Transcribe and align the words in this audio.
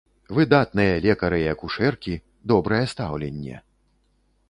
Выдатныя 0.37 0.93
лекары 1.03 1.37
і 1.43 1.47
акушэркі, 1.53 2.17
добрае 2.53 2.83
стаўленне! 2.95 3.65